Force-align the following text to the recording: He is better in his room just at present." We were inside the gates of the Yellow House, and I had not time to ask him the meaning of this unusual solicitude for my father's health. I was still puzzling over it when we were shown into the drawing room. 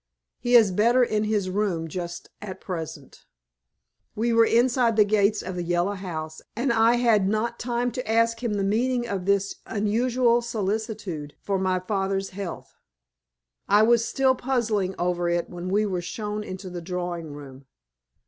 He 0.39 0.55
is 0.55 0.71
better 0.71 1.03
in 1.03 1.25
his 1.25 1.47
room 1.51 1.87
just 1.87 2.31
at 2.41 2.59
present." 2.59 3.23
We 4.15 4.33
were 4.33 4.47
inside 4.47 4.95
the 4.95 5.03
gates 5.05 5.43
of 5.43 5.53
the 5.55 5.61
Yellow 5.61 5.93
House, 5.93 6.41
and 6.55 6.73
I 6.73 6.95
had 6.95 7.27
not 7.29 7.59
time 7.59 7.91
to 7.91 8.11
ask 8.11 8.41
him 8.41 8.55
the 8.55 8.63
meaning 8.63 9.07
of 9.07 9.25
this 9.27 9.57
unusual 9.67 10.41
solicitude 10.41 11.35
for 11.39 11.59
my 11.59 11.79
father's 11.79 12.31
health. 12.31 12.73
I 13.69 13.83
was 13.83 14.03
still 14.03 14.33
puzzling 14.33 14.95
over 14.97 15.29
it 15.29 15.51
when 15.51 15.69
we 15.69 15.85
were 15.85 16.01
shown 16.01 16.43
into 16.43 16.71
the 16.71 16.81
drawing 16.81 17.31
room. 17.33 17.65